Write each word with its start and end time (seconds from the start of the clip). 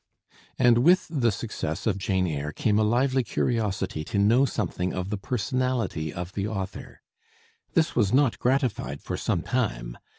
And 0.57 0.79
with 0.79 1.05
the 1.11 1.31
success 1.31 1.85
of 1.85 1.99
'Jane 1.99 2.25
Eyre' 2.25 2.51
came 2.51 2.79
a 2.79 2.83
lively 2.83 3.23
curiosity 3.23 4.03
to 4.05 4.17
know 4.17 4.45
something 4.45 4.93
of 4.93 5.11
the 5.11 5.17
personality 5.19 6.11
of 6.11 6.33
the 6.33 6.47
author. 6.47 7.01
This 7.75 7.95
was 7.95 8.11
not 8.11 8.39
gratified 8.39 9.03
for 9.03 9.15
some 9.15 9.43
time. 9.43 9.99